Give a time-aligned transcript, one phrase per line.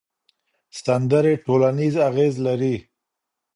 [0.83, 2.75] سندرې ټولنیز اغېز لري.